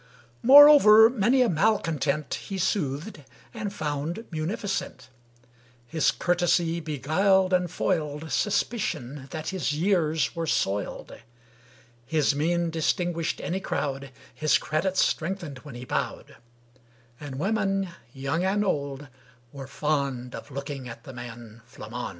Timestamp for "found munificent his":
3.71-6.09